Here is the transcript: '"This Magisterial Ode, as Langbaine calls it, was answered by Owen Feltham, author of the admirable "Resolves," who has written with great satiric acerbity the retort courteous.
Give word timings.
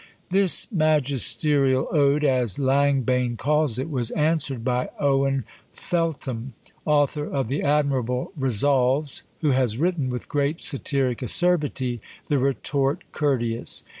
'"This 0.31 0.65
Magisterial 0.71 1.87
Ode, 1.91 2.23
as 2.23 2.57
Langbaine 2.57 3.37
calls 3.37 3.77
it, 3.77 3.87
was 3.87 4.09
answered 4.09 4.63
by 4.63 4.89
Owen 4.99 5.45
Feltham, 5.73 6.55
author 6.85 7.23
of 7.31 7.49
the 7.49 7.61
admirable 7.61 8.31
"Resolves," 8.35 9.21
who 9.41 9.51
has 9.51 9.77
written 9.77 10.09
with 10.09 10.27
great 10.27 10.59
satiric 10.59 11.21
acerbity 11.21 11.99
the 12.29 12.39
retort 12.39 13.03
courteous. 13.11 13.83